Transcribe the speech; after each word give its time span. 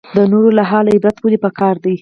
د 0.15 0.17
نورو 0.31 0.49
له 0.57 0.63
حاله 0.69 0.91
عبرت 0.95 1.17
ولې 1.21 1.37
پکار 1.45 1.75
دی؟ 1.83 1.89